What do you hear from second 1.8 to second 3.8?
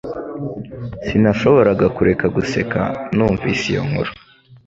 kureka guseka numvise